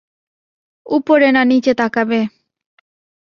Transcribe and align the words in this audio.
উপরে 0.85 1.27
না 1.31 1.41
নিচে 1.43 1.73
তাকাবে? 1.73 2.19